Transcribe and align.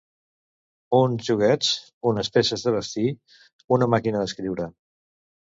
Uns 0.99 1.27
joguets, 1.27 1.69
unes 2.13 2.31
peces 2.39 2.65
de 2.69 2.73
vestir... 2.79 3.07
una 3.79 3.93
màquina 3.97 4.23
d'escriure. 4.25 4.71